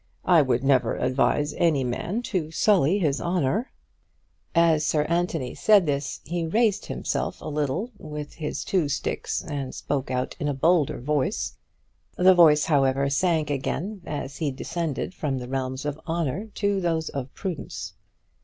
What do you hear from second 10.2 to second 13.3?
in a bolder voice. The voice however,